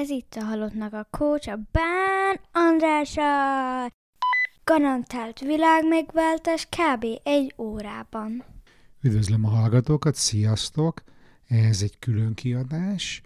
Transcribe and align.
Ez 0.00 0.10
itt 0.10 0.34
a 0.34 0.44
Halottnak 0.44 0.92
a 0.92 1.06
Coach, 1.10 1.52
a 1.52 1.58
Bán 1.72 2.40
Andrással. 2.52 3.88
Garantált 4.64 5.40
világmegváltás 5.40 6.66
kb. 6.66 7.04
egy 7.22 7.54
órában. 7.58 8.44
Üdvözlöm 9.00 9.44
a 9.44 9.48
hallgatókat, 9.48 10.14
sziasztok! 10.14 11.02
Ez 11.46 11.82
egy 11.82 11.98
külön 11.98 12.34
kiadás. 12.34 13.22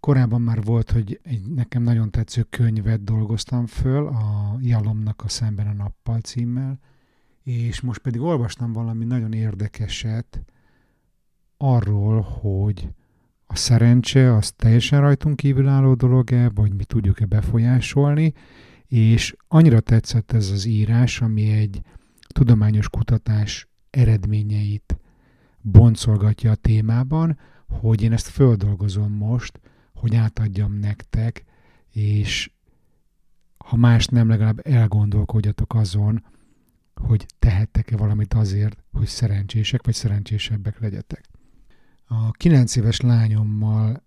Korábban 0.00 0.40
már 0.40 0.62
volt, 0.62 0.90
hogy 0.90 1.20
egy 1.22 1.52
nekem 1.54 1.82
nagyon 1.82 2.10
tetsző 2.10 2.42
könyvet 2.42 3.04
dolgoztam 3.04 3.66
föl, 3.66 4.06
a 4.06 4.56
Jalomnak 4.60 5.22
a 5.24 5.28
Szemben 5.28 5.66
a 5.66 5.72
nappal 5.72 6.20
címmel, 6.20 6.78
és 7.42 7.80
most 7.80 8.00
pedig 8.00 8.20
olvastam 8.20 8.72
valami 8.72 9.04
nagyon 9.04 9.32
érdekeset 9.32 10.42
arról, 11.56 12.20
hogy 12.20 12.88
a 13.46 13.56
szerencse 13.56 14.34
az 14.34 14.52
teljesen 14.52 15.00
rajtunk 15.00 15.36
kívülálló 15.36 15.94
dolog-e, 15.94 16.50
vagy 16.54 16.74
mi 16.74 16.84
tudjuk-e 16.84 17.26
befolyásolni, 17.26 18.32
és 18.86 19.36
annyira 19.48 19.80
tetszett 19.80 20.32
ez 20.32 20.50
az 20.50 20.64
írás, 20.64 21.20
ami 21.20 21.50
egy 21.50 21.80
tudományos 22.26 22.88
kutatás 22.88 23.68
eredményeit 23.90 24.98
boncolgatja 25.60 26.50
a 26.50 26.54
témában, 26.54 27.38
hogy 27.68 28.02
én 28.02 28.12
ezt 28.12 28.28
földolgozom 28.28 29.12
most, 29.12 29.60
hogy 29.94 30.14
átadjam 30.14 30.72
nektek, 30.72 31.44
és 31.90 32.50
ha 33.58 33.76
más 33.76 34.06
nem, 34.06 34.28
legalább 34.28 34.66
elgondolkodjatok 34.66 35.74
azon, 35.74 36.24
hogy 36.94 37.26
tehettek-e 37.38 37.96
valamit 37.96 38.34
azért, 38.34 38.84
hogy 38.92 39.06
szerencsések 39.06 39.84
vagy 39.84 39.94
szerencsésebbek 39.94 40.80
legyetek. 40.80 41.24
A 42.04 42.30
kilenc 42.30 42.76
éves 42.76 43.00
lányommal 43.00 44.02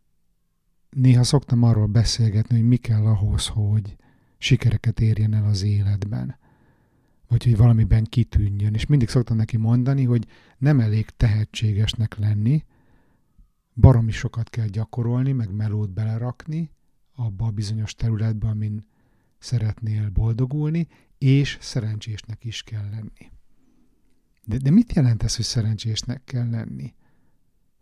néha 0.90 1.24
szoktam 1.24 1.64
arról 1.64 1.88
beszélgetni, 1.88 2.56
hogy 2.56 2.68
mi 2.68 2.76
kell 2.76 3.06
ahhoz, 3.06 3.48
hogy 3.48 3.96
sikereket 4.38 5.00
érjen 5.00 5.34
el 5.34 5.46
az 5.46 5.64
életben, 5.64 6.38
vagy 7.28 7.44
hogy 7.44 7.58
valamiben 7.58 8.04
kitűnjön. 8.04 8.74
És 8.74 8.86
mindig 8.86 9.10
szoktam 9.10 9.38
neki 9.38 9.58
mondani, 9.58 10.04
hogy 10.04 10.28
nem 10.58 10.80
elég 10.80 11.10
tehetségesnek 11.10 12.18
lenni, 12.18 12.66
baromi 13.74 14.12
sokat 14.12 14.50
kell 14.50 14.68
gyakorolni, 14.68 15.32
meg 15.32 15.52
melót 15.52 15.90
belerakni 15.90 16.72
abba 17.16 17.46
a 17.46 17.52
bizonyos 17.52 17.96
területbe, 17.96 18.48
amin 18.48 18.86
szeretnél 19.40 20.10
boldogulni, 20.10 20.88
és 21.18 21.58
szerencsésnek 21.62 22.44
is 22.44 22.64
kell 22.64 22.90
lenni. 22.90 23.32
De, 24.44 24.58
de 24.58 24.70
mit 24.72 24.94
jelent 24.94 25.24
ez, 25.24 25.36
hogy 25.36 25.46
szerencsésnek 25.46 26.24
kell 26.24 26.50
lenni? 26.50 26.94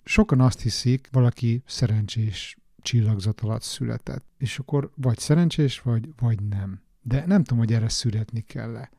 Sokan 0.06 0.40
azt 0.40 0.62
hiszik, 0.62 1.08
valaki 1.12 1.64
szerencsés 1.66 2.58
csillagzat 2.82 3.42
alatt 3.42 3.62
született. 3.62 4.26
És 4.38 4.60
akkor 4.60 4.92
vagy 4.96 5.20
szerencsés, 5.20 5.82
vagy, 5.82 6.10
vagy 6.20 6.44
nem. 6.44 6.82
De 7.02 7.26
nem 7.26 7.44
tudom, 7.44 7.60
hogy 7.60 7.74
erre 7.74 7.90
születni 7.90 8.42
kell-e. 8.42 8.90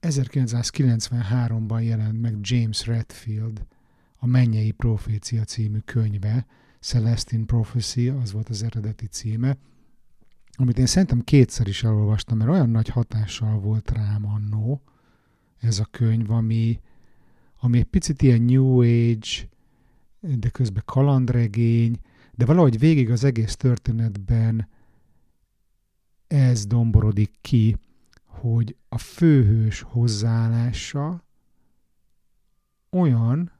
1993-ban 0.00 1.84
jelent 1.84 2.20
meg 2.20 2.36
James 2.40 2.86
Redfield 2.86 3.66
a 4.16 4.26
Mennyei 4.26 4.70
Profécia 4.70 5.44
című 5.44 5.78
könyve, 5.78 6.46
Celestine 6.80 7.44
Prophecy, 7.44 8.08
az 8.08 8.32
volt 8.32 8.48
az 8.48 8.62
eredeti 8.62 9.06
címe, 9.06 9.56
amit 10.52 10.78
én 10.78 10.86
szerintem 10.86 11.24
kétszer 11.24 11.66
is 11.68 11.84
elolvastam, 11.84 12.38
mert 12.38 12.50
olyan 12.50 12.70
nagy 12.70 12.88
hatással 12.88 13.58
volt 13.58 13.90
rám 13.90 14.26
annó 14.26 14.82
ez 15.58 15.78
a 15.78 15.84
könyv, 15.84 16.30
ami, 16.30 16.80
ami 17.60 17.78
egy 17.78 17.84
picit 17.84 18.22
ilyen 18.22 18.42
New 18.42 18.80
Age, 18.80 19.48
de 20.20 20.48
közben 20.48 20.82
kalandregény, 20.86 22.00
de 22.34 22.44
valahogy 22.44 22.78
végig 22.78 23.10
az 23.10 23.24
egész 23.24 23.56
történetben 23.56 24.68
ez 26.26 26.66
domborodik 26.66 27.38
ki, 27.40 27.76
hogy 28.24 28.76
a 28.88 28.98
főhős 28.98 29.80
hozzáállása 29.80 31.24
olyan, 32.90 33.52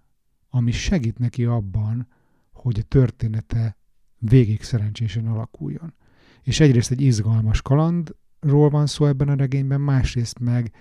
ami 0.51 0.71
segít 0.71 1.19
neki 1.19 1.45
abban, 1.45 2.09
hogy 2.53 2.79
a 2.79 2.83
története 2.83 3.77
végig 4.19 4.63
szerencsésen 4.63 5.27
alakuljon. 5.27 5.95
És 6.43 6.61
egyrészt 6.61 6.91
egy 6.91 7.01
izgalmas 7.01 7.63
kalandról 7.63 8.71
van 8.71 8.87
szó 8.87 9.07
ebben 9.07 9.29
a 9.29 9.35
regényben, 9.35 9.81
másrészt 9.81 10.39
meg 10.39 10.73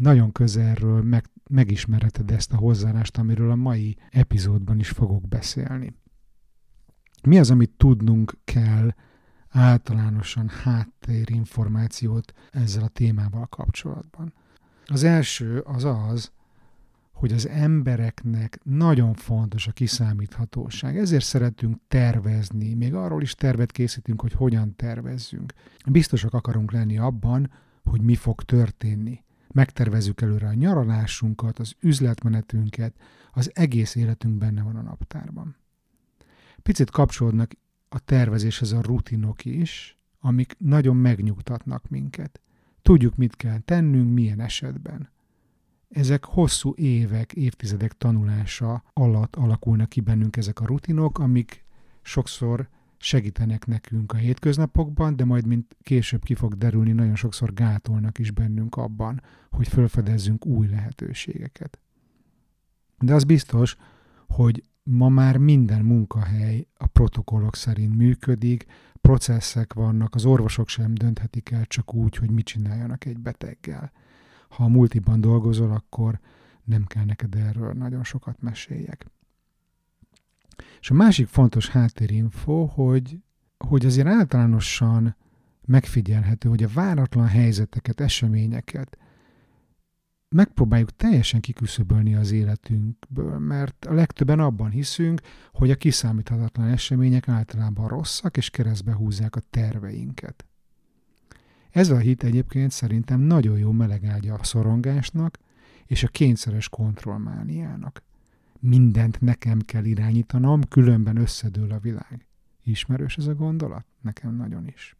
nagyon 0.00 0.32
közelről 0.32 1.02
meg, 1.02 1.30
megismereted 1.48 2.30
ezt 2.30 2.52
a 2.52 2.56
hozzáállást, 2.56 3.18
amiről 3.18 3.50
a 3.50 3.56
mai 3.56 3.96
epizódban 4.10 4.78
is 4.78 4.88
fogok 4.88 5.28
beszélni. 5.28 5.94
Mi 7.22 7.38
az, 7.38 7.50
amit 7.50 7.70
tudnunk 7.76 8.38
kell 8.44 8.94
általánosan 9.48 10.48
háttérinformációt 10.48 12.32
ezzel 12.50 12.82
a 12.82 12.88
témával 12.88 13.46
kapcsolatban? 13.46 14.32
Az 14.86 15.04
első 15.04 15.58
az 15.58 15.84
az, 15.84 16.30
hogy 17.12 17.32
az 17.32 17.48
embereknek 17.48 18.60
nagyon 18.62 19.14
fontos 19.14 19.66
a 19.66 19.72
kiszámíthatóság. 19.72 20.98
Ezért 20.98 21.24
szeretünk 21.24 21.78
tervezni, 21.88 22.74
még 22.74 22.94
arról 22.94 23.22
is 23.22 23.34
tervet 23.34 23.72
készítünk, 23.72 24.20
hogy 24.20 24.32
hogyan 24.32 24.76
tervezzünk. 24.76 25.52
Biztosak 25.86 26.34
akarunk 26.34 26.72
lenni 26.72 26.98
abban, 26.98 27.50
hogy 27.84 28.00
mi 28.00 28.14
fog 28.14 28.42
történni 28.42 29.24
megtervezzük 29.52 30.20
előre 30.20 30.46
a 30.46 30.54
nyaralásunkat, 30.54 31.58
az 31.58 31.74
üzletmenetünket, 31.80 32.94
az 33.32 33.50
egész 33.54 33.94
életünk 33.94 34.38
benne 34.38 34.62
van 34.62 34.76
a 34.76 34.82
naptárban. 34.82 35.56
Picit 36.62 36.90
kapcsolódnak 36.90 37.52
a 37.88 37.98
tervezéshez 37.98 38.72
a 38.72 38.80
rutinok 38.80 39.44
is, 39.44 39.98
amik 40.20 40.54
nagyon 40.58 40.96
megnyugtatnak 40.96 41.88
minket. 41.88 42.40
Tudjuk, 42.82 43.16
mit 43.16 43.36
kell 43.36 43.58
tennünk, 43.58 44.12
milyen 44.12 44.40
esetben. 44.40 45.10
Ezek 45.88 46.24
hosszú 46.24 46.74
évek, 46.76 47.32
évtizedek 47.32 47.92
tanulása 47.92 48.82
alatt 48.92 49.36
alakulnak 49.36 49.88
ki 49.88 50.00
bennünk 50.00 50.36
ezek 50.36 50.60
a 50.60 50.66
rutinok, 50.66 51.18
amik 51.18 51.64
sokszor 52.02 52.68
segítenek 53.02 53.66
nekünk 53.66 54.12
a 54.12 54.16
hétköznapokban, 54.16 55.16
de 55.16 55.24
majd, 55.24 55.46
mint 55.46 55.76
később 55.82 56.24
ki 56.24 56.34
fog 56.34 56.54
derülni, 56.54 56.92
nagyon 56.92 57.14
sokszor 57.14 57.54
gátolnak 57.54 58.18
is 58.18 58.30
bennünk 58.30 58.76
abban, 58.76 59.22
hogy 59.50 59.68
felfedezzünk 59.68 60.46
új 60.46 60.66
lehetőségeket. 60.66 61.78
De 62.98 63.14
az 63.14 63.24
biztos, 63.24 63.76
hogy 64.28 64.64
ma 64.82 65.08
már 65.08 65.36
minden 65.36 65.84
munkahely 65.84 66.66
a 66.76 66.86
protokollok 66.86 67.56
szerint 67.56 67.96
működik, 67.96 68.66
processzek 69.00 69.72
vannak, 69.72 70.14
az 70.14 70.24
orvosok 70.24 70.68
sem 70.68 70.94
dönthetik 70.94 71.50
el 71.50 71.64
csak 71.64 71.94
úgy, 71.94 72.16
hogy 72.16 72.30
mit 72.30 72.44
csináljanak 72.44 73.04
egy 73.04 73.18
beteggel. 73.18 73.92
Ha 74.48 74.64
a 74.64 74.68
multiban 74.68 75.20
dolgozol, 75.20 75.70
akkor 75.70 76.20
nem 76.64 76.84
kell 76.84 77.04
neked 77.04 77.34
erről 77.34 77.72
nagyon 77.72 78.04
sokat 78.04 78.42
meséljek. 78.42 79.06
És 80.80 80.90
a 80.90 80.94
másik 80.94 81.26
fontos 81.26 81.68
háttérinfo, 81.68 82.64
hogy, 82.64 83.18
hogy 83.58 83.86
azért 83.86 84.06
általánosan 84.06 85.16
megfigyelhető, 85.64 86.48
hogy 86.48 86.62
a 86.62 86.68
váratlan 86.74 87.26
helyzeteket, 87.26 88.00
eseményeket 88.00 88.98
megpróbáljuk 90.34 90.96
teljesen 90.96 91.40
kiküszöbölni 91.40 92.14
az 92.14 92.30
életünkből, 92.30 93.38
mert 93.38 93.84
a 93.84 93.94
legtöbben 93.94 94.40
abban 94.40 94.70
hiszünk, 94.70 95.20
hogy 95.52 95.70
a 95.70 95.76
kiszámíthatatlan 95.76 96.68
események 96.68 97.28
általában 97.28 97.88
rosszak, 97.88 98.36
és 98.36 98.50
keresztbe 98.50 98.92
húzzák 98.92 99.36
a 99.36 99.40
terveinket. 99.50 100.44
Ez 101.70 101.90
a 101.90 101.98
hit 101.98 102.22
egyébként 102.22 102.70
szerintem 102.70 103.20
nagyon 103.20 103.58
jó 103.58 103.70
melegágya 103.70 104.34
a 104.34 104.44
szorongásnak 104.44 105.38
és 105.86 106.02
a 106.02 106.08
kényszeres 106.08 106.68
kontrollmániának 106.68 108.02
mindent 108.60 109.20
nekem 109.20 109.60
kell 109.60 109.84
irányítanom, 109.84 110.62
különben 110.68 111.16
összedől 111.16 111.70
a 111.70 111.78
világ. 111.78 112.26
Ismerős 112.64 113.16
ez 113.16 113.26
a 113.26 113.34
gondolat? 113.34 113.84
Nekem 114.00 114.36
nagyon 114.36 114.66
is. 114.66 114.96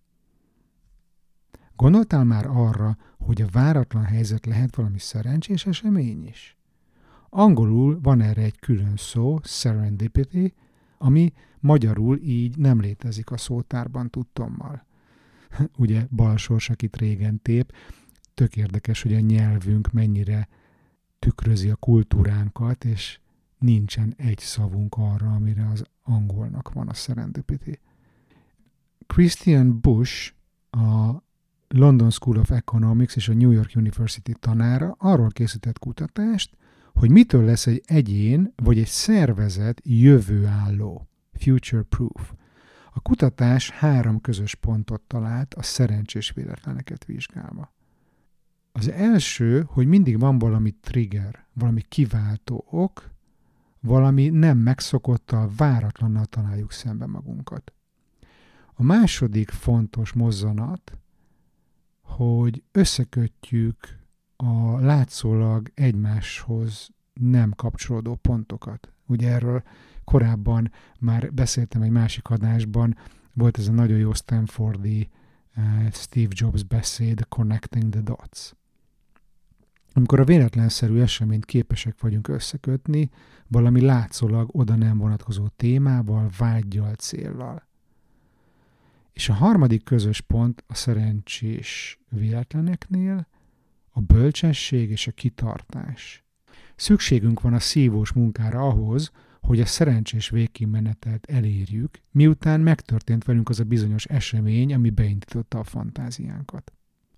Gondoltál 1.76 2.25
már 2.25 2.46
arra, 2.46 2.96
hogy 3.19 3.43
a 3.43 3.49
váratlan 3.52 4.05
helyzet 4.05 4.46
lehet 4.46 4.76
valami 4.76 4.99
szerencsés 4.99 5.67
esemény 5.67 6.26
is? 6.26 6.56
Angolul 7.29 8.00
van 8.02 8.20
erre 8.20 8.43
egy 8.43 8.58
külön 8.58 8.96
szó, 8.96 9.38
serendipity, 9.43 10.55
ami 10.99 11.32
magyarul 11.61 12.19
így 12.19 12.56
nem 12.56 12.81
létezik 12.81 13.31
a 13.31 13.37
szótárban 13.37 14.11
tudtommal. 14.11 14.87
Ugye 15.76 16.06
balsors, 16.11 16.70
akit 16.70 16.96
régen 16.96 17.43
tép, 17.43 17.73
tök 18.34 18.56
érdekes, 18.56 19.02
hogy 19.02 19.14
a 19.14 19.20
nyelvünk 19.20 19.93
mennyire 19.93 20.49
tükrözi 21.19 21.70
a 21.70 21.76
kultúránkat, 21.76 22.84
és 22.84 23.20
nincsen 23.60 24.14
egy 24.16 24.38
szavunk 24.38 24.94
arra, 24.98 25.34
amire 25.34 25.68
az 25.72 25.84
angolnak 26.02 26.72
van 26.72 26.88
a 26.88 26.94
serendipity. 26.94 27.78
Christian 29.06 29.80
Bush, 29.80 30.32
a 30.70 31.22
London 31.68 32.10
School 32.10 32.36
of 32.36 32.50
Economics 32.50 33.16
és 33.16 33.28
a 33.28 33.34
New 33.34 33.50
York 33.50 33.72
University 33.74 34.32
tanára 34.40 34.94
arról 34.98 35.28
készített 35.28 35.78
kutatást, 35.78 36.56
hogy 36.94 37.10
mitől 37.10 37.44
lesz 37.44 37.66
egy 37.66 37.82
egyén 37.86 38.52
vagy 38.56 38.78
egy 38.78 38.86
szervezet 38.86 39.80
jövőálló, 39.84 41.08
future 41.32 41.82
proof. 41.82 42.32
A 42.92 43.00
kutatás 43.00 43.70
három 43.70 44.20
közös 44.20 44.54
pontot 44.54 45.02
talált 45.02 45.54
a 45.54 45.62
szerencsés 45.62 46.30
véletleneket 46.30 47.04
vizsgálva. 47.04 47.72
Az 48.72 48.90
első, 48.90 49.64
hogy 49.66 49.86
mindig 49.86 50.18
van 50.18 50.38
valami 50.38 50.70
trigger, 50.80 51.46
valami 51.52 51.82
kiváltó 51.88 52.64
ok, 52.70 53.10
valami 53.81 54.29
nem 54.29 54.59
megszokottal, 54.59 55.50
váratlannal 55.56 56.25
találjuk 56.25 56.73
szembe 56.73 57.06
magunkat. 57.06 57.73
A 58.75 58.82
második 58.82 59.50
fontos 59.50 60.12
mozzanat, 60.12 60.99
hogy 62.03 62.62
összekötjük 62.73 63.99
a 64.37 64.79
látszólag 64.79 65.71
egymáshoz 65.75 66.91
nem 67.12 67.50
kapcsolódó 67.50 68.15
pontokat. 68.15 68.93
Ugye 69.06 69.29
erről 69.29 69.62
korábban 70.05 70.73
már 71.00 71.32
beszéltem 71.32 71.82
egy 71.82 71.91
másik 71.91 72.29
adásban, 72.29 72.97
volt 73.32 73.59
ez 73.59 73.69
a 73.69 73.73
nagyon 73.73 73.99
jó 73.99 74.12
Stanfordi 74.12 75.09
uh, 75.56 75.93
Steve 75.93 76.32
Jobs 76.35 76.62
beszéd, 76.62 77.27
Connecting 77.29 77.93
the 77.93 78.00
Dots. 78.00 78.53
Amikor 79.92 80.20
a 80.20 80.25
véletlenszerű 80.25 81.00
eseményt 81.00 81.44
képesek 81.44 82.00
vagyunk 82.00 82.28
összekötni, 82.28 83.10
valami 83.46 83.81
látszólag 83.81 84.48
oda 84.52 84.75
nem 84.75 84.98
vonatkozó 84.98 85.48
témával, 85.56 86.31
vágyjal, 86.38 86.94
céllal. 86.94 87.69
És 89.12 89.28
a 89.28 89.34
harmadik 89.34 89.84
közös 89.84 90.20
pont 90.20 90.64
a 90.66 90.75
szerencsés 90.75 92.00
véletleneknél 92.08 93.26
a 93.90 94.00
bölcsesség 94.00 94.90
és 94.90 95.06
a 95.06 95.12
kitartás. 95.12 96.25
Szükségünk 96.76 97.40
van 97.40 97.54
a 97.54 97.58
szívós 97.58 98.12
munkára 98.12 98.60
ahhoz, 98.60 99.10
hogy 99.40 99.60
a 99.60 99.66
szerencsés 99.66 100.28
végkimenetelt 100.28 101.26
elérjük, 101.26 101.98
miután 102.10 102.60
megtörtént 102.60 103.25
velünk 103.25 103.48
az 103.48 103.60
a 103.60 103.64
bizonyos 103.64 104.04
esemény, 104.04 104.75
ami 104.75 104.90
beindította 104.90 105.58
a 105.58 105.64
fantáziánkat. 105.64 106.72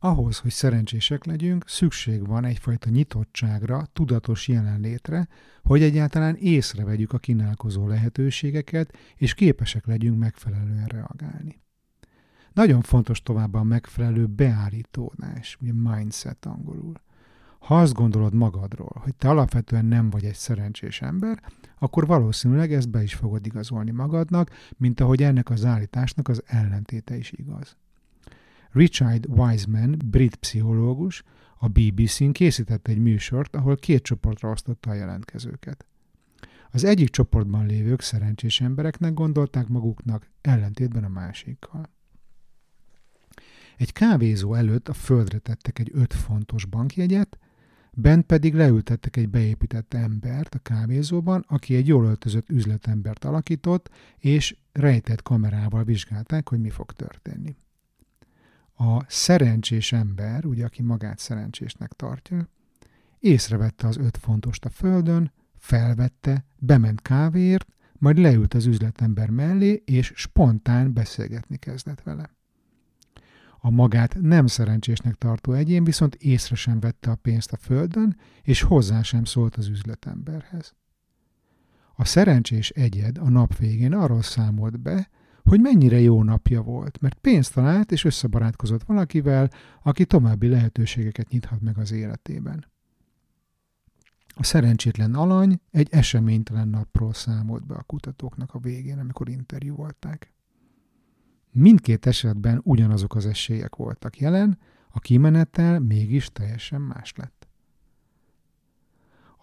Ahhoz, 0.04 0.38
hogy 0.38 0.50
szerencsések 0.50 1.24
legyünk, 1.24 1.68
szükség 1.68 2.26
van 2.26 2.44
egyfajta 2.44 2.90
nyitottságra, 2.90 3.86
tudatos 3.92 4.48
jelenlétre, 4.48 5.28
hogy 5.62 5.82
egyáltalán 5.82 6.34
észrevegyük 6.34 7.12
a 7.12 7.18
kínálkozó 7.18 7.88
lehetőségeket, 7.88 8.96
és 9.16 9.34
képesek 9.34 9.86
legyünk 9.86 10.18
megfelelően 10.18 10.86
reagálni. 10.86 11.62
Nagyon 12.52 12.80
fontos 12.80 13.22
továbbá 13.22 13.58
a 13.58 13.62
megfelelő 13.62 14.26
beállítódás, 14.26 15.56
ugye 15.60 15.72
mindset 15.72 16.46
angolul. 16.46 16.94
Ha 17.58 17.80
azt 17.80 17.94
gondolod 17.94 18.34
magadról, 18.34 19.00
hogy 19.04 19.14
te 19.14 19.28
alapvetően 19.28 19.84
nem 19.84 20.10
vagy 20.10 20.24
egy 20.24 20.34
szerencsés 20.34 21.02
ember, 21.02 21.42
akkor 21.78 22.06
valószínűleg 22.06 22.72
ezt 22.72 22.90
be 22.90 23.02
is 23.02 23.14
fogod 23.14 23.46
igazolni 23.46 23.90
magadnak, 23.90 24.50
mint 24.76 25.00
ahogy 25.00 25.22
ennek 25.22 25.50
az 25.50 25.64
állításnak 25.64 26.28
az 26.28 26.42
ellentéte 26.46 27.16
is 27.16 27.32
igaz. 27.32 27.76
Richard 28.72 29.26
Wiseman, 29.28 29.98
brit 30.04 30.36
pszichológus, 30.36 31.22
a 31.58 31.68
BBC-n 31.68 32.30
készített 32.30 32.88
egy 32.88 32.98
műsort, 32.98 33.56
ahol 33.56 33.76
két 33.76 34.02
csoportra 34.02 34.50
osztotta 34.50 34.90
a 34.90 34.94
jelentkezőket. 34.94 35.86
Az 36.70 36.84
egyik 36.84 37.10
csoportban 37.10 37.66
lévők 37.66 38.00
szerencsés 38.00 38.60
embereknek 38.60 39.14
gondolták 39.14 39.68
maguknak, 39.68 40.30
ellentétben 40.40 41.04
a 41.04 41.08
másikkal. 41.08 41.88
Egy 43.76 43.92
kávézó 43.92 44.54
előtt 44.54 44.88
a 44.88 44.92
földre 44.92 45.38
tettek 45.38 45.78
egy 45.78 45.90
5 45.94 46.14
fontos 46.14 46.64
bankjegyet, 46.64 47.38
bent 47.92 48.26
pedig 48.26 48.54
leültettek 48.54 49.16
egy 49.16 49.28
beépített 49.28 49.94
embert 49.94 50.54
a 50.54 50.58
kávézóban, 50.58 51.44
aki 51.48 51.74
egy 51.74 51.86
jól 51.86 52.04
öltözött 52.04 52.50
üzletembert 52.50 53.24
alakított, 53.24 53.90
és 54.18 54.56
rejtett 54.72 55.22
kamerával 55.22 55.84
vizsgálták, 55.84 56.48
hogy 56.48 56.60
mi 56.60 56.70
fog 56.70 56.92
történni. 56.92 57.56
A 58.82 59.04
szerencsés 59.08 59.92
ember, 59.92 60.44
ugye 60.44 60.64
aki 60.64 60.82
magát 60.82 61.18
szerencsésnek 61.18 61.92
tartja, 61.92 62.48
észrevette 63.18 63.86
az 63.86 63.96
öt 63.96 64.16
fontost 64.16 64.64
a 64.64 64.70
földön, 64.70 65.32
felvette, 65.58 66.44
bement 66.58 67.02
kávéért, 67.02 67.66
majd 67.92 68.18
leült 68.18 68.54
az 68.54 68.66
üzletember 68.66 69.30
mellé, 69.30 69.82
és 69.84 70.12
spontán 70.14 70.92
beszélgetni 70.92 71.56
kezdett 71.56 72.02
vele. 72.02 72.30
A 73.58 73.70
magát 73.70 74.16
nem 74.20 74.46
szerencsésnek 74.46 75.14
tartó 75.14 75.52
egyén 75.52 75.84
viszont 75.84 76.14
észre 76.14 76.54
sem 76.54 76.80
vette 76.80 77.10
a 77.10 77.14
pénzt 77.14 77.52
a 77.52 77.56
földön, 77.56 78.16
és 78.42 78.62
hozzá 78.62 79.02
sem 79.02 79.24
szólt 79.24 79.56
az 79.56 79.68
üzletemberhez. 79.68 80.74
A 81.94 82.04
szerencsés 82.04 82.70
egyed 82.70 83.18
a 83.18 83.28
nap 83.28 83.56
végén 83.56 83.92
arról 83.92 84.22
számolt 84.22 84.80
be, 84.80 85.08
hogy 85.44 85.60
mennyire 85.60 86.00
jó 86.00 86.22
napja 86.22 86.62
volt, 86.62 87.00
mert 87.00 87.18
pénzt 87.18 87.54
talált 87.54 87.92
és 87.92 88.04
összebarátkozott 88.04 88.82
valakivel, 88.82 89.50
aki 89.82 90.04
további 90.04 90.48
lehetőségeket 90.48 91.28
nyithat 91.28 91.60
meg 91.60 91.78
az 91.78 91.92
életében. 91.92 92.70
A 94.34 94.44
szerencsétlen 94.44 95.14
alany 95.14 95.60
egy 95.70 95.88
eseménytelen 95.90 96.68
napról 96.68 97.12
számolt 97.12 97.66
be 97.66 97.74
a 97.74 97.82
kutatóknak 97.82 98.54
a 98.54 98.58
végén, 98.58 98.98
amikor 98.98 99.28
interjú 99.28 99.74
volták. 99.74 100.32
Mindkét 101.50 102.06
esetben 102.06 102.60
ugyanazok 102.64 103.14
az 103.14 103.26
esélyek 103.26 103.76
voltak 103.76 104.18
jelen, 104.18 104.58
a 104.88 104.98
kimenetel 104.98 105.78
mégis 105.78 106.28
teljesen 106.32 106.80
más 106.80 107.12
lett. 107.16 107.41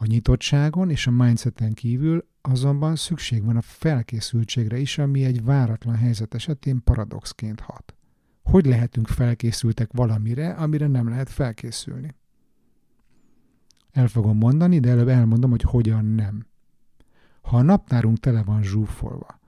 A 0.01 0.05
nyitottságon 0.05 0.89
és 0.89 1.07
a 1.07 1.11
mindseten 1.11 1.73
kívül 1.73 2.27
azonban 2.41 2.95
szükség 2.95 3.45
van 3.45 3.57
a 3.57 3.61
felkészültségre 3.61 4.77
is, 4.77 4.97
ami 4.97 5.23
egy 5.23 5.43
váratlan 5.43 5.95
helyzet 5.95 6.33
esetén 6.33 6.83
paradoxként 6.83 7.59
hat. 7.59 7.95
Hogy 8.43 8.65
lehetünk 8.65 9.07
felkészültek 9.07 9.91
valamire, 9.93 10.49
amire 10.49 10.87
nem 10.87 11.09
lehet 11.09 11.29
felkészülni? 11.29 12.15
El 13.91 14.07
fogom 14.07 14.37
mondani, 14.37 14.79
de 14.79 14.89
előbb 14.89 15.07
elmondom, 15.07 15.49
hogy 15.49 15.61
hogyan 15.61 16.05
nem. 16.05 16.45
Ha 17.41 17.57
a 17.57 17.61
naptárunk 17.61 18.17
tele 18.19 18.43
van 18.43 18.63
zsúfolva, 18.63 19.39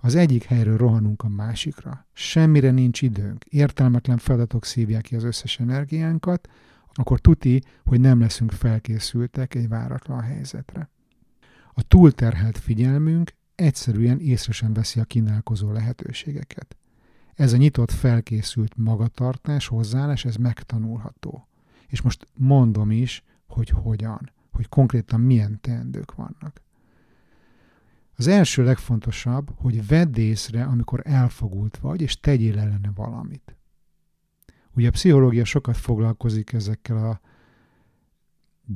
az 0.00 0.14
egyik 0.14 0.44
helyről 0.44 0.76
rohanunk 0.76 1.22
a 1.22 1.28
másikra, 1.28 2.06
semmire 2.12 2.70
nincs 2.70 3.02
időnk, 3.02 3.44
értelmetlen 3.44 4.18
feladatok 4.18 4.64
szívják 4.64 5.02
ki 5.02 5.14
az 5.14 5.24
összes 5.24 5.60
energiánkat, 5.60 6.48
akkor 6.94 7.20
tuti, 7.20 7.62
hogy 7.84 8.00
nem 8.00 8.20
leszünk 8.20 8.52
felkészültek 8.52 9.54
egy 9.54 9.68
váratlan 9.68 10.20
helyzetre. 10.20 10.90
A 11.72 11.82
túlterhelt 11.82 12.58
figyelmünk 12.58 13.34
egyszerűen 13.54 14.20
észre 14.20 14.52
sem 14.52 14.72
veszi 14.72 15.00
a 15.00 15.04
kínálkozó 15.04 15.72
lehetőségeket. 15.72 16.76
Ez 17.34 17.52
a 17.52 17.56
nyitott, 17.56 17.90
felkészült 17.90 18.76
magatartás, 18.76 19.66
hozzáállás, 19.66 20.24
ez 20.24 20.36
megtanulható. 20.36 21.48
És 21.86 22.00
most 22.00 22.26
mondom 22.34 22.90
is, 22.90 23.22
hogy 23.46 23.68
hogyan, 23.68 24.32
hogy 24.52 24.68
konkrétan 24.68 25.20
milyen 25.20 25.60
teendők 25.60 26.14
vannak. 26.14 26.62
Az 28.16 28.26
első 28.26 28.64
legfontosabb, 28.64 29.50
hogy 29.56 29.86
vedd 29.86 30.18
észre, 30.18 30.64
amikor 30.64 31.00
elfogult 31.04 31.78
vagy, 31.78 32.00
és 32.00 32.20
tegyél 32.20 32.58
ellene 32.58 32.90
valamit. 32.94 33.56
Ugye 34.76 34.88
a 34.88 34.90
pszichológia 34.90 35.44
sokat 35.44 35.76
foglalkozik 35.76 36.52
ezekkel 36.52 36.96
a 36.96 37.20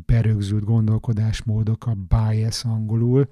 berögzült 0.06 0.64
gondolkodásmódok, 0.64 1.86
a 1.86 1.94
bias 1.94 2.64
angolul. 2.64 3.28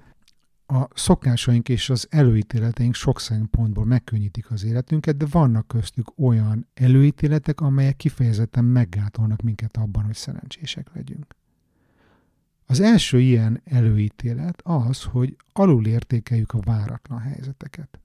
A 0.65 0.87
szokásaink 0.93 1.69
és 1.69 1.89
az 1.89 2.07
előítéleteink 2.09 2.95
sok 2.95 3.19
szempontból 3.19 3.85
megkönnyítik 3.85 4.51
az 4.51 4.63
életünket, 4.63 5.17
de 5.17 5.25
vannak 5.31 5.67
köztük 5.67 6.11
olyan 6.17 6.67
előítéletek, 6.73 7.61
amelyek 7.61 7.95
kifejezetten 7.95 8.65
meggátolnak 8.65 9.41
minket 9.41 9.77
abban, 9.77 10.03
hogy 10.03 10.15
szerencsések 10.15 10.89
legyünk. 10.93 11.35
Az 12.65 12.79
első 12.79 13.19
ilyen 13.19 13.61
előítélet 13.63 14.61
az, 14.63 15.03
hogy 15.03 15.37
alulértékeljük 15.53 16.53
a 16.53 16.59
váratlan 16.59 17.19
helyzeteket. 17.19 17.99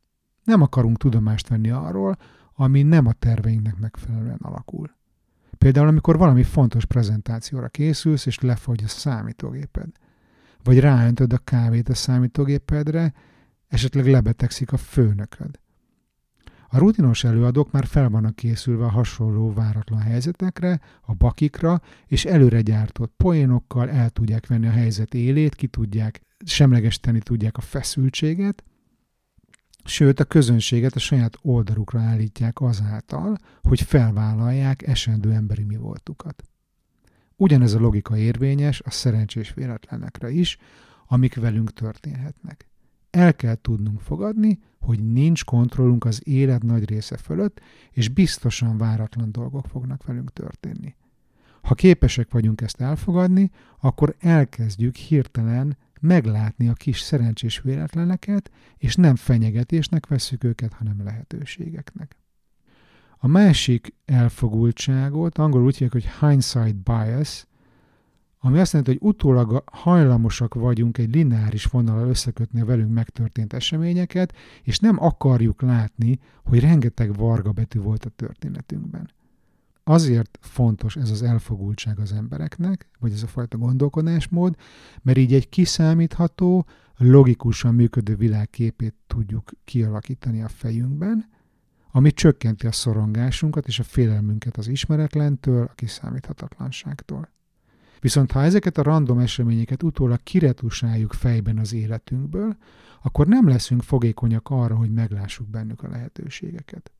Nem 0.44 0.62
akarunk 0.62 0.96
tudomást 0.96 1.48
venni 1.48 1.70
arról, 1.70 2.16
ami 2.54 2.82
nem 2.82 3.06
a 3.06 3.12
terveinknek 3.12 3.78
megfelelően 3.78 4.38
alakul. 4.42 4.90
Például, 5.58 5.88
amikor 5.88 6.18
valami 6.18 6.42
fontos 6.42 6.84
prezentációra 6.84 7.68
készülsz, 7.68 8.26
és 8.26 8.40
lefogy 8.40 8.82
a 8.84 8.88
számítógéped. 8.88 9.88
Vagy 10.62 10.80
ráöntöd 10.80 11.32
a 11.32 11.38
kávét 11.38 11.88
a 11.88 11.94
számítógépedre, 11.94 13.12
esetleg 13.68 14.06
lebetegszik 14.06 14.72
a 14.72 14.76
főnököd. 14.76 15.60
A 16.68 16.78
rutinos 16.78 17.24
előadók 17.24 17.72
már 17.72 17.86
fel 17.86 18.08
vannak 18.08 18.34
készülve 18.34 18.84
a 18.84 18.90
hasonló 18.90 19.52
váratlan 19.52 20.00
helyzetekre, 20.00 20.80
a 21.00 21.14
bakikra, 21.14 21.80
és 22.06 22.24
előre 22.24 22.60
gyártott 22.60 23.12
poénokkal 23.16 23.90
el 23.90 24.10
tudják 24.10 24.46
venni 24.46 24.66
a 24.66 24.70
helyzet 24.70 25.14
élét, 25.14 25.54
ki 25.54 25.66
tudják, 25.66 26.20
semlegesíteni 26.44 27.18
tudják 27.18 27.56
a 27.56 27.60
feszültséget, 27.60 28.64
sőt 29.84 30.20
a 30.20 30.24
közönséget 30.24 30.94
a 30.94 30.98
saját 30.98 31.38
oldalukra 31.42 32.00
állítják 32.00 32.60
azáltal, 32.60 33.36
hogy 33.62 33.80
felvállalják 33.80 34.86
esendő 34.86 35.32
emberi 35.32 35.64
mi 35.64 35.76
voltukat. 35.76 36.42
Ugyanez 37.36 37.74
a 37.74 37.78
logika 37.78 38.16
érvényes 38.16 38.80
a 38.80 38.90
szerencsés 38.90 39.54
véletlenekre 39.54 40.30
is, 40.30 40.58
amik 41.06 41.34
velünk 41.34 41.72
történhetnek. 41.72 42.66
El 43.10 43.34
kell 43.34 43.54
tudnunk 43.54 44.00
fogadni, 44.00 44.58
hogy 44.80 45.12
nincs 45.12 45.44
kontrollunk 45.44 46.04
az 46.04 46.20
élet 46.26 46.62
nagy 46.62 46.88
része 46.88 47.16
fölött, 47.16 47.60
és 47.90 48.08
biztosan 48.08 48.78
váratlan 48.78 49.32
dolgok 49.32 49.66
fognak 49.66 50.04
velünk 50.04 50.32
történni. 50.32 50.94
Ha 51.62 51.74
képesek 51.74 52.30
vagyunk 52.30 52.60
ezt 52.60 52.80
elfogadni, 52.80 53.50
akkor 53.80 54.14
elkezdjük 54.18 54.96
hirtelen 54.96 55.76
meglátni 56.02 56.68
a 56.68 56.72
kis 56.72 57.00
szerencsés 57.00 57.60
véletleneket, 57.60 58.50
és 58.76 58.96
nem 58.96 59.16
fenyegetésnek 59.16 60.06
veszük 60.06 60.44
őket, 60.44 60.72
hanem 60.72 61.04
lehetőségeknek. 61.04 62.16
A 63.18 63.26
másik 63.26 63.94
elfogultságot 64.04 65.38
angolul 65.38 65.66
úgy 65.66 65.76
hívják, 65.76 65.92
hogy 65.92 66.28
hindsight 66.28 66.76
bias, 66.76 67.46
ami 68.38 68.58
azt 68.58 68.72
jelenti, 68.72 68.92
hogy 68.92 69.08
utólag 69.08 69.62
hajlamosak 69.72 70.54
vagyunk 70.54 70.98
egy 70.98 71.14
lineáris 71.14 71.64
vonalal 71.64 72.08
összekötni 72.08 72.60
a 72.60 72.64
velünk 72.64 72.92
megtörtént 72.92 73.52
eseményeket, 73.52 74.34
és 74.62 74.78
nem 74.78 75.02
akarjuk 75.02 75.62
látni, 75.62 76.18
hogy 76.44 76.60
rengeteg 76.60 77.14
varga 77.14 77.52
betű 77.52 77.80
volt 77.80 78.04
a 78.04 78.08
történetünkben. 78.08 79.10
Azért 79.84 80.38
fontos 80.40 80.96
ez 80.96 81.10
az 81.10 81.22
elfogultság 81.22 81.98
az 81.98 82.12
embereknek, 82.12 82.88
vagy 82.98 83.12
ez 83.12 83.22
a 83.22 83.26
fajta 83.26 83.56
gondolkodásmód, 83.56 84.56
mert 85.02 85.18
így 85.18 85.34
egy 85.34 85.48
kiszámítható, 85.48 86.66
logikusan 86.96 87.74
működő 87.74 88.16
világképét 88.16 88.94
tudjuk 89.06 89.50
kialakítani 89.64 90.42
a 90.42 90.48
fejünkben, 90.48 91.28
ami 91.90 92.12
csökkenti 92.12 92.66
a 92.66 92.72
szorongásunkat 92.72 93.66
és 93.66 93.78
a 93.78 93.82
félelmünket 93.82 94.56
az 94.56 94.68
ismeretlentől, 94.68 95.64
a 95.64 95.74
kiszámíthatatlanságtól. 95.74 97.28
Viszont 98.00 98.32
ha 98.32 98.42
ezeket 98.42 98.78
a 98.78 98.82
random 98.82 99.18
eseményeket 99.18 99.82
utólag 99.82 100.22
kiretusáljuk 100.22 101.12
fejben 101.12 101.58
az 101.58 101.72
életünkből, 101.72 102.56
akkor 103.02 103.26
nem 103.26 103.48
leszünk 103.48 103.82
fogékonyak 103.82 104.50
arra, 104.50 104.76
hogy 104.76 104.92
meglássuk 104.92 105.48
bennük 105.48 105.82
a 105.82 105.88
lehetőségeket. 105.88 106.92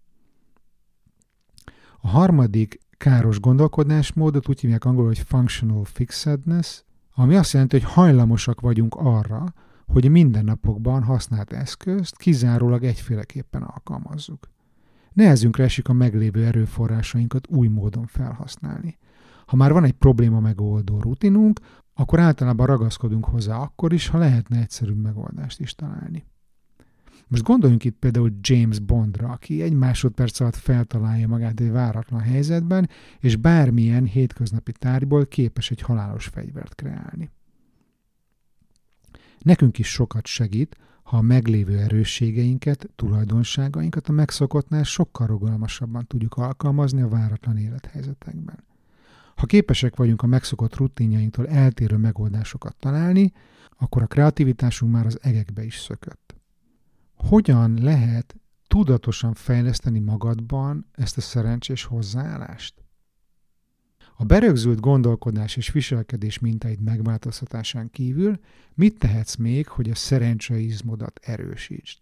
A 2.04 2.08
harmadik 2.08 2.80
káros 2.96 3.40
gondolkodásmódot 3.40 4.48
úgy 4.48 4.60
hívják 4.60 4.84
angolul, 4.84 5.08
hogy 5.08 5.18
functional 5.18 5.84
fixedness, 5.84 6.82
ami 7.14 7.36
azt 7.36 7.52
jelenti, 7.52 7.80
hogy 7.80 7.92
hajlamosak 7.92 8.60
vagyunk 8.60 8.94
arra, 8.94 9.54
hogy 9.86 10.10
mindennapokban 10.10 11.02
használt 11.02 11.52
eszközt 11.52 12.16
kizárólag 12.16 12.84
egyféleképpen 12.84 13.62
alkalmazzuk. 13.62 14.48
Nehezünkre 15.12 15.64
esik 15.64 15.88
a 15.88 15.92
meglévő 15.92 16.44
erőforrásainkat 16.44 17.46
új 17.48 17.68
módon 17.68 18.06
felhasználni. 18.06 18.98
Ha 19.46 19.56
már 19.56 19.72
van 19.72 19.84
egy 19.84 19.92
probléma 19.92 20.40
megoldó 20.40 21.00
rutinunk, 21.00 21.60
akkor 21.94 22.18
általában 22.18 22.66
ragaszkodunk 22.66 23.24
hozzá 23.24 23.56
akkor 23.56 23.92
is, 23.92 24.08
ha 24.08 24.18
lehetne 24.18 24.60
egyszerűbb 24.60 25.02
megoldást 25.02 25.60
is 25.60 25.74
találni. 25.74 26.24
Most 27.28 27.42
gondoljunk 27.42 27.84
itt 27.84 27.98
például 27.98 28.32
James 28.40 28.78
Bondra, 28.78 29.28
aki 29.28 29.62
egy 29.62 29.72
másodperc 29.72 30.40
alatt 30.40 30.56
feltalálja 30.56 31.28
magát 31.28 31.60
egy 31.60 31.70
váratlan 31.70 32.20
helyzetben, 32.20 32.88
és 33.18 33.36
bármilyen 33.36 34.04
hétköznapi 34.04 34.72
tárgyból 34.72 35.26
képes 35.26 35.70
egy 35.70 35.80
halálos 35.80 36.26
fegyvert 36.26 36.74
kreálni. 36.74 37.30
Nekünk 39.38 39.78
is 39.78 39.88
sokat 39.88 40.26
segít, 40.26 40.76
ha 41.02 41.16
a 41.16 41.20
meglévő 41.20 41.78
erősségeinket, 41.78 42.88
tulajdonságainkat 42.96 44.08
a 44.08 44.12
megszokottnál 44.12 44.82
sokkal 44.82 45.26
rugalmasabban 45.26 46.06
tudjuk 46.06 46.34
alkalmazni 46.36 47.00
a 47.00 47.08
váratlan 47.08 47.56
élethelyzetekben. 47.56 48.64
Ha 49.36 49.46
képesek 49.46 49.96
vagyunk 49.96 50.22
a 50.22 50.26
megszokott 50.26 50.76
rutinjainktól 50.76 51.48
eltérő 51.48 51.96
megoldásokat 51.96 52.76
találni, 52.76 53.32
akkor 53.78 54.02
a 54.02 54.06
kreativitásunk 54.06 54.92
már 54.92 55.06
az 55.06 55.18
egekbe 55.22 55.64
is 55.64 55.78
szökött. 55.78 56.21
Hogyan 57.28 57.82
lehet 57.82 58.36
tudatosan 58.66 59.34
fejleszteni 59.34 59.98
magadban 59.98 60.86
ezt 60.92 61.16
a 61.16 61.20
szerencsés 61.20 61.84
hozzáállást? 61.84 62.84
A 64.16 64.24
berögzült 64.24 64.80
gondolkodás 64.80 65.56
és 65.56 65.70
viselkedés 65.70 66.38
mintáid 66.38 66.80
megváltoztatásán 66.80 67.90
kívül 67.90 68.38
mit 68.74 68.98
tehetsz 68.98 69.36
még, 69.36 69.68
hogy 69.68 69.90
a 69.90 69.94
szerencseizmodat 69.94 71.20
erősítsd? 71.22 72.00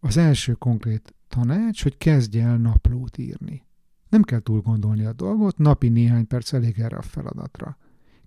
Az 0.00 0.16
első 0.16 0.52
konkrét 0.52 1.14
tanács, 1.28 1.82
hogy 1.82 1.98
kezdj 1.98 2.38
el 2.38 2.56
naplót 2.56 3.18
írni. 3.18 3.62
Nem 4.08 4.22
kell 4.22 4.40
túl 4.40 4.60
gondolni 4.60 5.04
a 5.04 5.12
dolgot, 5.12 5.58
napi 5.58 5.88
néhány 5.88 6.26
perc 6.26 6.52
elég 6.52 6.78
erre 6.78 6.96
a 6.96 7.02
feladatra. 7.02 7.76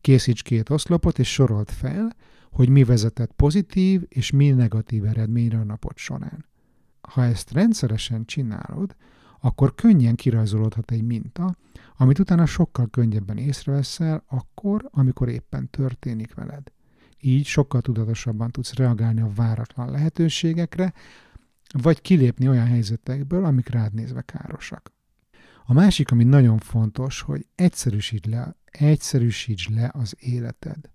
Készíts 0.01 0.43
két 0.43 0.70
oszlopot 0.70 1.20
és 1.20 1.34
sorold 1.34 1.70
fel, 1.70 2.15
hogy 2.51 2.70
mi 2.70 2.84
vezetett 2.84 3.31
pozitív 3.31 4.05
és 4.08 4.31
mi 4.31 4.50
negatív 4.50 5.05
eredményre 5.05 5.58
a 5.58 5.63
napot 5.63 5.98
során. 5.98 6.46
Ha 7.01 7.24
ezt 7.24 7.51
rendszeresen 7.51 8.25
csinálod, 8.25 8.96
akkor 9.39 9.75
könnyen 9.75 10.15
kirajzolódhat 10.15 10.91
egy 10.91 11.03
minta, 11.03 11.55
amit 11.98 12.20
utána 12.20 12.46
sokkal 12.46 12.89
könnyebben 12.89 13.38
észreveszel 13.38 14.24
akkor, 14.27 14.89
amikor 14.91 15.29
éppen 15.29 15.70
történik 15.70 16.34
veled. 16.34 16.72
Így 17.20 17.46
sokkal 17.46 17.81
tudatosabban 17.81 18.51
tudsz 18.51 18.74
reagálni 18.74 19.22
a 19.22 19.31
váratlan 19.36 19.91
lehetőségekre, 19.91 20.93
vagy 21.72 22.01
kilépni 22.01 22.48
olyan 22.48 22.65
helyzetekből, 22.65 23.46
amik 23.46 23.70
rád 23.70 23.93
nézve 23.93 24.22
károsak. 24.22 24.91
A 25.65 25.74
másik, 25.74 26.12
ami 26.12 26.24
nagyon 26.24 26.58
fontos, 26.58 27.22
hogy 27.22 27.46
egyszerűsítsd 27.56 28.25
le, 28.25 28.56
egyszerűsítsd 28.65 29.75
le 29.75 29.91
az 29.94 30.15
életed. 30.20 30.89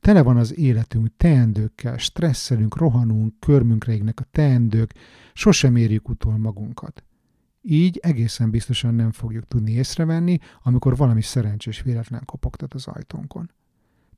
Tele 0.00 0.22
van 0.22 0.36
az 0.36 0.56
életünk 0.58 1.08
teendőkkel, 1.16 1.96
stresszelünk, 1.96 2.76
rohanunk, 2.76 3.34
körmünkre 3.40 3.92
égnek 3.92 4.20
a 4.20 4.26
teendők, 4.30 4.94
sosem 5.32 5.76
érjük 5.76 6.08
utol 6.08 6.36
magunkat. 6.36 7.04
Így 7.62 7.98
egészen 8.02 8.50
biztosan 8.50 8.94
nem 8.94 9.12
fogjuk 9.12 9.48
tudni 9.48 9.72
észrevenni, 9.72 10.38
amikor 10.62 10.96
valami 10.96 11.22
szerencsés 11.22 11.82
véletlen 11.82 12.22
kopogtat 12.24 12.74
az 12.74 12.86
ajtónkon. 12.86 13.50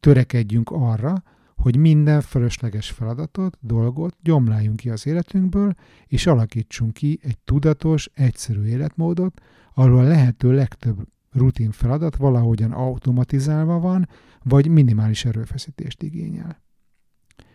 Törekedjünk 0.00 0.70
arra, 0.70 1.22
hogy 1.56 1.76
minden 1.76 2.20
fölösleges 2.20 2.90
feladatot, 2.90 3.58
dolgot 3.60 4.16
gyomláljunk 4.22 4.76
ki 4.76 4.90
az 4.90 5.06
életünkből, 5.06 5.74
és 6.06 6.26
alakítsunk 6.26 6.92
ki 6.92 7.18
egy 7.22 7.38
tudatos, 7.38 8.10
egyszerű 8.14 8.64
életmódot, 8.64 9.40
ahol 9.74 9.98
a 9.98 10.02
lehető 10.02 10.52
legtöbb 10.52 11.06
rutin 11.32 11.70
feladat 11.70 12.16
valahogyan 12.16 12.72
automatizálva 12.72 13.78
van, 13.78 14.08
vagy 14.42 14.68
minimális 14.68 15.24
erőfeszítést 15.24 16.02
igényel. 16.02 16.64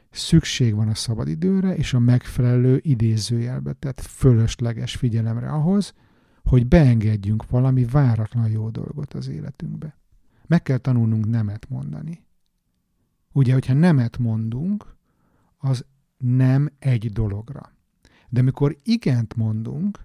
Szükség 0.09 0.75
van 0.75 0.87
a 0.87 0.95
szabadidőre 0.95 1.75
és 1.75 1.93
a 1.93 1.99
megfelelő 1.99 2.79
idézőjelbe 2.83 3.73
tett 3.73 4.01
fölösleges 4.01 4.95
figyelemre 4.95 5.49
ahhoz, 5.49 5.93
hogy 6.43 6.67
beengedjünk 6.67 7.49
valami 7.49 7.85
váratlan 7.85 8.49
jó 8.49 8.69
dolgot 8.69 9.13
az 9.13 9.27
életünkbe. 9.27 9.97
Meg 10.47 10.61
kell 10.61 10.77
tanulnunk 10.77 11.27
nemet 11.27 11.69
mondani. 11.69 12.25
Ugye, 13.31 13.53
hogyha 13.53 13.73
nemet 13.73 14.17
mondunk, 14.17 14.95
az 15.57 15.85
nem 16.17 16.69
egy 16.79 17.11
dologra. 17.11 17.73
De 18.29 18.41
mikor 18.41 18.77
igent 18.83 19.35
mondunk, 19.35 19.99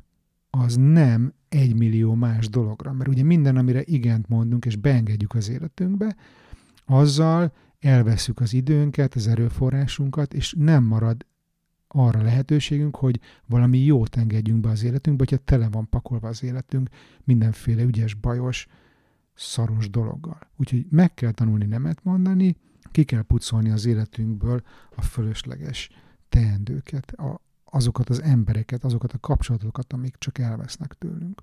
az 0.51 0.77
nem 0.77 1.33
egy 1.49 1.75
millió 1.75 2.15
más 2.15 2.49
dologra. 2.49 2.93
Mert 2.93 3.09
ugye 3.09 3.23
minden, 3.23 3.57
amire 3.57 3.83
igent 3.85 4.29
mondunk 4.29 4.65
és 4.65 4.77
beengedjük 4.77 5.35
az 5.35 5.49
életünkbe, 5.49 6.17
azzal 6.87 7.53
elveszük 7.79 8.41
az 8.41 8.53
időnket, 8.53 9.15
az 9.15 9.27
erőforrásunkat, 9.27 10.35
és 10.35 10.55
nem 10.59 10.85
marad 10.85 11.27
arra 11.89 12.23
lehetőségünk, 12.23 12.97
hogy 12.97 13.21
valami 13.47 13.79
jót 13.79 14.17
engedjünk 14.17 14.61
be 14.61 14.69
az 14.69 14.83
életünkbe, 14.83 15.25
hogyha 15.29 15.45
tele 15.45 15.69
van 15.69 15.89
pakolva 15.89 16.29
az 16.29 16.43
életünk 16.43 16.89
mindenféle 17.25 17.83
ügyes, 17.83 18.15
bajos, 18.15 18.67
szaros 19.35 19.91
dologgal. 19.91 20.39
Úgyhogy 20.57 20.87
meg 20.91 21.15
kell 21.15 21.31
tanulni 21.31 21.67
nemet 21.67 22.05
mondani, 22.05 22.57
ki 22.91 23.05
kell 23.05 23.23
pucolni 23.23 23.71
az 23.71 23.85
életünkből 23.87 24.63
a 24.97 25.03
fölösleges 25.03 25.91
teendőket, 26.29 27.11
a, 27.13 27.41
azokat 27.65 28.09
az 28.09 28.23
embereket, 28.23 28.85
azokat 28.85 29.13
a 29.13 29.19
kapcsolatokat, 29.19 29.93
amik 29.93 30.17
csak 30.19 30.39
elvesznek 30.39 30.95
tőlünk. 30.99 31.43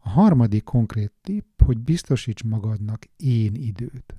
A 0.00 0.08
harmadik 0.08 0.64
konkrét 0.64 1.12
tipp, 1.20 1.62
hogy 1.62 1.78
biztosíts 1.78 2.42
magadnak 2.42 3.04
én 3.16 3.54
időt. 3.54 4.16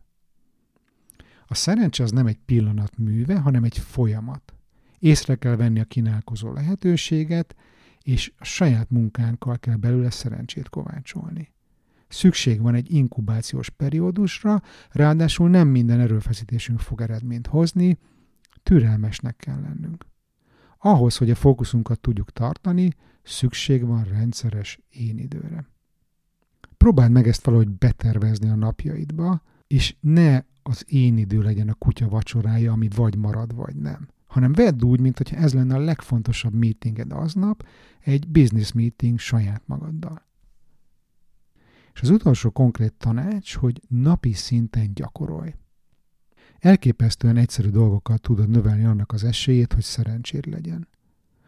A 1.48 1.56
szerencse 1.56 2.04
az 2.04 2.12
nem 2.12 2.28
egy 2.28 2.40
pillanat 2.46 2.98
műve, 2.98 3.40
hanem 3.40 3.64
egy 3.64 3.78
folyamat. 3.78 4.54
Észre 5.00 5.36
kell 5.36 5.56
venni 5.56 5.80
a 5.80 5.86
kínálkozó 5.86 6.54
lehetőséget, 6.54 7.56
és 8.02 8.34
a 8.38 8.44
saját 8.44 8.90
munkánkkal 8.90 9.60
kell 9.60 9.76
belőle 9.76 10.10
szerencsét 10.10 10.70
kovácsolni. 10.70 11.53
Szükség 12.14 12.62
van 12.62 12.76
egy 12.76 12.94
inkubációs 12.94 13.70
periódusra, 13.70 14.62
ráadásul 14.92 15.50
nem 15.50 15.68
minden 15.68 16.00
erőfeszítésünk 16.00 16.80
fog 16.80 17.02
eredményt 17.02 17.48
hozni, 17.48 17.98
türelmesnek 18.64 19.36
kell 19.36 19.62
lennünk. 19.62 20.06
Ahhoz, 20.78 21.18
hogy 21.18 21.30
a 21.30 21.36
fókuszunkat 21.36 22.00
tudjuk 22.00 22.32
tartani, 22.32 22.90
szükség 23.24 23.86
van 23.86 24.04
rendszeres 24.04 24.80
én 24.90 25.18
időre. 25.18 25.68
Próbáld 26.78 27.12
meg 27.12 27.28
ezt 27.28 27.46
valahogy 27.46 27.70
betervezni 27.70 28.50
a 28.50 28.56
napjaidba, 28.56 29.42
és 29.68 29.96
ne 30.00 30.42
az 30.64 30.86
én 30.88 31.18
idő 31.18 31.42
legyen 31.42 31.70
a 31.70 31.74
kutya 31.74 32.10
vacsorája, 32.10 32.72
ami 32.72 32.88
vagy 32.96 33.16
marad, 33.16 33.56
vagy 33.56 33.76
nem. 33.76 34.08
Hanem 34.26 34.54
vedd 34.54 34.84
úgy, 34.84 35.00
mintha 35.00 35.36
ez 35.36 35.54
lenne 35.54 35.76
a 35.76 35.80
legfontosabb 35.80 36.54
meetinged 36.54 37.12
aznap, 37.12 37.66
egy 38.00 38.28
business 38.28 38.72
meeting 38.72 39.20
saját 39.20 39.62
magaddal. 39.66 40.32
És 41.94 42.02
az 42.02 42.10
utolsó 42.10 42.50
konkrét 42.50 42.94
tanács, 42.94 43.56
hogy 43.56 43.82
napi 43.88 44.34
szinten 44.34 44.94
gyakorolj. 44.94 45.54
Elképesztően 46.60 47.38
egyszerű 47.38 47.70
dolgokkal 47.70 48.18
tudod 48.18 48.50
növelni 48.50 48.84
annak 48.86 49.12
az 49.12 49.24
esélyét, 49.24 49.74
hogy 49.74 49.84
szerencséd 49.84 50.46
legyen. 50.46 50.88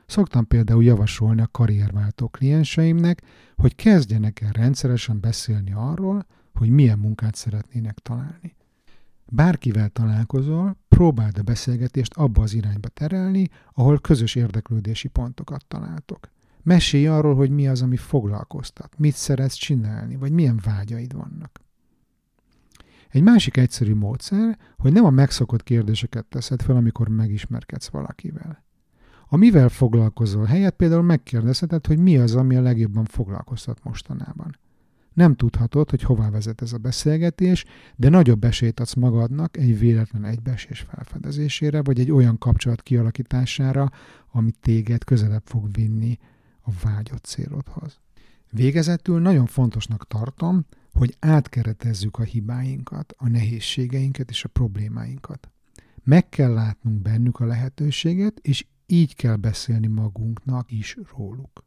Szoktam 0.05 0.47
például 0.47 0.83
javasolni 0.83 1.41
a 1.41 1.47
karrierváltó 1.51 2.27
klienseimnek, 2.27 3.21
hogy 3.55 3.75
kezdjenek 3.75 4.41
el 4.41 4.51
rendszeresen 4.51 5.19
beszélni 5.19 5.73
arról, 5.73 6.25
hogy 6.53 6.69
milyen 6.69 6.99
munkát 6.99 7.35
szeretnének 7.35 7.99
találni. 7.99 8.55
Bárkivel 9.25 9.89
találkozol, 9.89 10.77
próbáld 10.87 11.37
a 11.37 11.43
beszélgetést 11.43 12.13
abba 12.13 12.41
az 12.41 12.53
irányba 12.53 12.87
terelni, 12.87 13.49
ahol 13.73 13.99
közös 13.99 14.35
érdeklődési 14.35 15.07
pontokat 15.07 15.65
találtok. 15.67 16.29
Mesélj 16.65 17.07
arról, 17.07 17.35
hogy 17.35 17.49
mi 17.49 17.67
az, 17.67 17.81
ami 17.81 17.97
foglalkoztat, 17.97 18.93
mit 18.97 19.15
szeretsz 19.15 19.53
csinálni, 19.53 20.15
vagy 20.15 20.31
milyen 20.31 20.59
vágyaid 20.63 21.13
vannak. 21.13 21.59
Egy 23.09 23.23
másik 23.23 23.57
egyszerű 23.57 23.95
módszer, 23.95 24.57
hogy 24.77 24.93
nem 24.93 25.05
a 25.05 25.09
megszokott 25.09 25.63
kérdéseket 25.63 26.25
teszed 26.25 26.61
fel, 26.61 26.75
amikor 26.75 27.07
megismerkedsz 27.07 27.87
valakivel. 27.87 28.63
A 29.27 29.37
mivel 29.37 29.69
foglalkozol 29.69 30.45
helyett 30.45 30.75
például 30.75 31.01
megkérdezheted, 31.01 31.85
hogy 31.85 31.99
mi 31.99 32.17
az, 32.17 32.35
ami 32.35 32.55
a 32.55 32.61
legjobban 32.61 33.05
foglalkoztat 33.05 33.83
mostanában. 33.83 34.57
Nem 35.13 35.35
tudhatod, 35.35 35.89
hogy 35.89 36.01
hová 36.01 36.29
vezet 36.29 36.61
ez 36.61 36.73
a 36.73 36.77
beszélgetés, 36.77 37.65
de 37.95 38.09
nagyobb 38.09 38.43
esélyt 38.43 38.79
adsz 38.79 38.93
magadnak 38.93 39.57
egy 39.57 39.79
véletlen 39.79 40.25
egybeesés 40.25 40.79
felfedezésére, 40.79 41.81
vagy 41.81 41.99
egy 41.99 42.11
olyan 42.11 42.37
kapcsolat 42.37 42.81
kialakítására, 42.81 43.91
ami 44.31 44.51
téged 44.51 45.03
közelebb 45.03 45.43
fog 45.45 45.67
vinni 45.71 46.17
a 46.65 46.71
vágyott 46.83 47.23
célodhoz. 47.23 47.99
Végezetül 48.51 49.19
nagyon 49.19 49.45
fontosnak 49.45 50.07
tartom, 50.07 50.65
hogy 50.93 51.15
átkeretezzük 51.19 52.17
a 52.17 52.23
hibáinkat, 52.23 53.13
a 53.17 53.27
nehézségeinket 53.29 54.29
és 54.29 54.43
a 54.43 54.49
problémáinkat. 54.49 55.49
Meg 56.03 56.29
kell 56.29 56.53
látnunk 56.53 57.01
bennük 57.01 57.39
a 57.39 57.45
lehetőséget, 57.45 58.39
és 58.39 58.65
így 58.85 59.15
kell 59.15 59.35
beszélni 59.35 59.87
magunknak 59.87 60.71
is 60.71 60.97
róluk. 61.15 61.63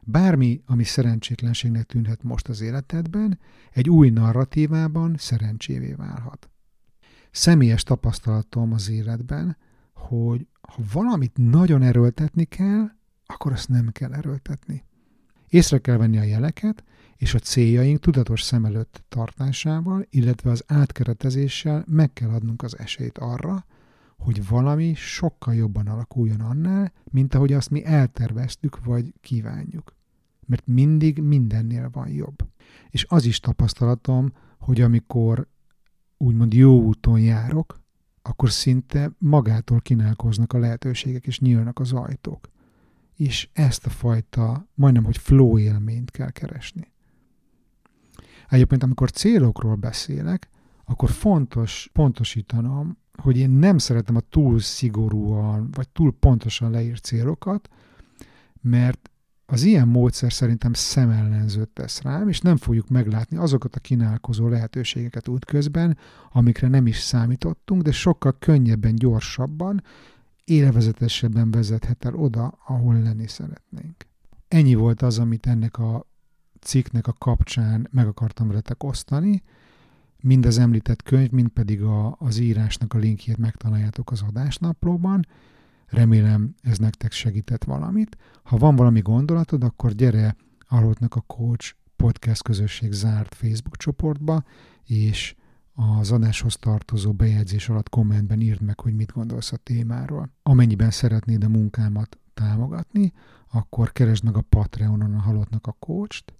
Bármi, 0.00 0.62
ami 0.66 0.84
szerencsétlenségnek 0.84 1.86
tűnhet 1.86 2.22
most 2.22 2.48
az 2.48 2.60
életedben, 2.60 3.38
egy 3.72 3.90
új 3.90 4.10
narratívában 4.10 5.14
szerencsévé 5.18 5.92
válhat. 5.92 6.48
Személyes 7.30 7.82
tapasztalatom 7.82 8.72
az 8.72 8.90
életben, 8.90 9.56
hogy 9.92 10.46
ha 10.60 10.82
valamit 10.92 11.32
nagyon 11.36 11.82
erőltetni 11.82 12.44
kell, 12.44 12.90
akkor 13.26 13.52
azt 13.52 13.68
nem 13.68 13.88
kell 13.92 14.12
erőltetni. 14.12 14.84
Észre 15.48 15.78
kell 15.78 15.96
venni 15.96 16.18
a 16.18 16.22
jeleket, 16.22 16.84
és 17.16 17.34
a 17.34 17.38
céljaink 17.38 18.00
tudatos 18.00 18.42
szem 18.42 18.64
előtt 18.64 19.04
tartásával, 19.08 20.06
illetve 20.10 20.50
az 20.50 20.64
átkeretezéssel 20.66 21.84
meg 21.88 22.12
kell 22.12 22.28
adnunk 22.30 22.62
az 22.62 22.78
esélyt 22.78 23.18
arra, 23.18 23.64
hogy 24.18 24.48
valami 24.48 24.94
sokkal 24.94 25.54
jobban 25.54 25.86
alakuljon 25.86 26.40
annál, 26.40 26.92
mint 27.04 27.34
ahogy 27.34 27.52
azt 27.52 27.70
mi 27.70 27.84
elterveztük 27.84 28.84
vagy 28.84 29.14
kívánjuk. 29.20 29.96
Mert 30.46 30.66
mindig 30.66 31.22
mindennél 31.22 31.90
van 31.92 32.08
jobb. 32.08 32.36
És 32.90 33.06
az 33.08 33.24
is 33.24 33.40
tapasztalatom, 33.40 34.32
hogy 34.58 34.80
amikor 34.80 35.48
úgymond 36.16 36.54
jó 36.54 36.82
úton 36.82 37.20
járok, 37.20 37.80
akkor 38.22 38.50
szinte 38.50 39.10
magától 39.18 39.80
kínálkoznak 39.80 40.52
a 40.52 40.58
lehetőségek, 40.58 41.26
és 41.26 41.40
nyílnak 41.40 41.78
az 41.78 41.92
ajtók. 41.92 42.48
És 43.16 43.48
ezt 43.52 43.86
a 43.86 43.90
fajta, 43.90 44.68
majdnem, 44.74 45.04
hogy 45.04 45.16
flow 45.16 45.58
élményt 45.58 46.10
kell 46.10 46.30
keresni. 46.30 46.92
Egyébként, 48.48 48.82
amikor 48.82 49.10
célokról 49.10 49.74
beszélek, 49.74 50.48
akkor 50.84 51.10
fontos 51.10 51.90
pontosítanom, 51.92 52.98
hogy 53.22 53.36
én 53.36 53.50
nem 53.50 53.78
szeretem 53.78 54.16
a 54.16 54.20
túl 54.20 54.58
szigorúan, 54.58 55.68
vagy 55.70 55.88
túl 55.88 56.12
pontosan 56.12 56.70
leírt 56.70 57.04
célokat, 57.04 57.68
mert 58.60 59.10
az 59.46 59.62
ilyen 59.62 59.88
módszer 59.88 60.32
szerintem 60.32 60.72
szemellenzőt 60.72 61.68
tesz 61.68 62.02
rám, 62.02 62.28
és 62.28 62.40
nem 62.40 62.56
fogjuk 62.56 62.88
meglátni 62.88 63.36
azokat 63.36 63.76
a 63.76 63.80
kínálkozó 63.80 64.48
lehetőségeket 64.48 65.28
útközben, 65.28 65.98
amikre 66.32 66.68
nem 66.68 66.86
is 66.86 66.98
számítottunk, 66.98 67.82
de 67.82 67.92
sokkal 67.92 68.36
könnyebben, 68.38 68.94
gyorsabban, 68.94 69.82
élvezetesebben 70.44 71.50
vezethet 71.50 72.04
el 72.04 72.14
oda, 72.14 72.58
ahol 72.66 72.94
lenni 72.94 73.26
szeretnénk. 73.26 74.06
Ennyi 74.48 74.74
volt 74.74 75.02
az, 75.02 75.18
amit 75.18 75.46
ennek 75.46 75.78
a 75.78 76.06
cikknek 76.60 77.06
a 77.06 77.12
kapcsán 77.12 77.88
meg 77.90 78.06
akartam 78.06 78.48
veletek 78.48 78.82
osztani, 78.82 79.42
mind 80.20 80.46
az 80.46 80.58
említett 80.58 81.02
könyv, 81.02 81.30
mind 81.30 81.48
pedig 81.48 81.82
a, 81.82 82.16
az 82.18 82.38
írásnak 82.38 82.94
a 82.94 82.98
linkjét 82.98 83.36
megtaláljátok 83.36 84.10
az 84.10 84.22
adásnaplóban. 84.22 85.26
Remélem 85.86 86.54
ez 86.62 86.78
nektek 86.78 87.12
segített 87.12 87.64
valamit. 87.64 88.16
Ha 88.42 88.56
van 88.56 88.76
valami 88.76 89.00
gondolatod, 89.00 89.64
akkor 89.64 89.92
gyere 89.92 90.36
Arultnak 90.68 91.14
a 91.14 91.20
Coach 91.20 91.74
podcast 91.96 92.42
közösség 92.42 92.92
zárt 92.92 93.34
Facebook 93.34 93.76
csoportba, 93.76 94.44
és 94.84 95.34
az 95.74 96.12
adáshoz 96.12 96.56
tartozó 96.56 97.12
bejegyzés 97.12 97.68
alatt 97.68 97.88
kommentben 97.88 98.40
írd 98.40 98.60
meg, 98.60 98.80
hogy 98.80 98.94
mit 98.94 99.12
gondolsz 99.12 99.52
a 99.52 99.56
témáról. 99.56 100.30
Amennyiben 100.42 100.90
szeretnéd 100.90 101.44
a 101.44 101.48
munkámat 101.48 102.18
támogatni, 102.34 103.12
akkor 103.50 103.92
keresd 103.92 104.24
meg 104.24 104.36
a 104.36 104.40
Patreonon 104.40 105.14
a 105.14 105.20
Halottnak 105.20 105.66
a 105.66 105.76
coacht, 105.78 106.34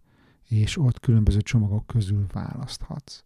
és 0.49 0.79
ott 0.79 1.01
különböző 1.01 1.41
csomagok 1.41 1.87
közül 1.87 2.27
választhatsz. 2.33 3.25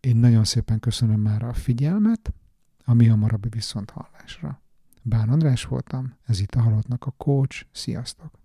Én 0.00 0.16
nagyon 0.16 0.44
szépen 0.44 0.80
köszönöm 0.80 1.20
már 1.20 1.42
a 1.42 1.52
figyelmet, 1.52 2.32
a 2.84 2.94
mi 2.94 3.06
hamarabbi 3.06 3.48
viszont 3.48 3.90
hallásra. 3.90 4.62
Bán 5.02 5.28
András 5.28 5.64
voltam, 5.64 6.14
ez 6.26 6.40
itt 6.40 6.54
a 6.54 6.60
Halottnak 6.60 7.06
a 7.06 7.10
coach. 7.10 7.66
Sziasztok! 7.72 8.42